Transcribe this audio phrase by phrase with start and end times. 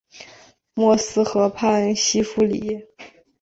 [0.73, 2.85] 默斯河畔西夫里。